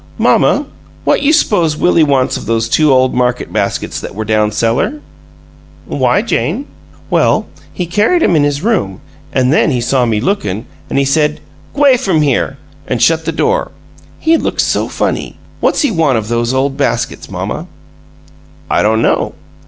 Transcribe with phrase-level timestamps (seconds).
[0.17, 0.65] "Mamma,
[1.03, 4.99] what you s'pose Willie wants of those two ole market baskets that were down cellar?"
[5.85, 6.65] "Why, Jane?"
[7.11, 8.99] "Well, he carried 'em in his room,
[9.31, 11.39] an' then he saw me lookin'; an' he said,
[11.75, 13.69] 'G'way from here!' an' shut the door.
[14.17, 15.37] He looks so funny!
[15.59, 17.67] What's he want of those ole baskets, mamma?"
[18.71, 19.35] "I don't know.